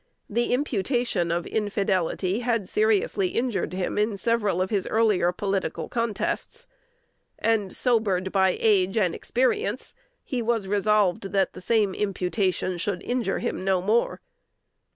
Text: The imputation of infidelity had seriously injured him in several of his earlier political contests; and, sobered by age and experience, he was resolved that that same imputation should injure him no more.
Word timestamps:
The 0.27 0.51
imputation 0.51 1.29
of 1.31 1.45
infidelity 1.45 2.39
had 2.39 2.67
seriously 2.67 3.27
injured 3.27 3.71
him 3.73 3.99
in 3.99 4.17
several 4.17 4.59
of 4.59 4.71
his 4.71 4.87
earlier 4.87 5.31
political 5.31 5.87
contests; 5.87 6.65
and, 7.37 7.71
sobered 7.71 8.31
by 8.31 8.57
age 8.59 8.97
and 8.97 9.13
experience, 9.13 9.93
he 10.23 10.41
was 10.41 10.65
resolved 10.67 11.33
that 11.33 11.53
that 11.53 11.61
same 11.61 11.93
imputation 11.93 12.79
should 12.79 13.03
injure 13.03 13.37
him 13.37 13.63
no 13.63 13.79
more. 13.79 14.21